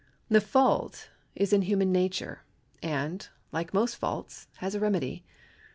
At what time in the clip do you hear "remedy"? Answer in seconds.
4.79-5.23